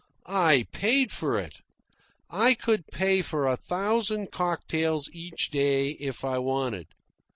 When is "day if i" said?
5.51-6.39